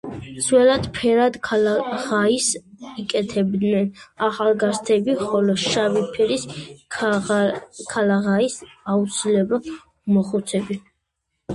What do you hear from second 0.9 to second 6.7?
ფერად ქალაღაის იკეთებდნენ ახალგაზრდები, ხოლო შავი ფერის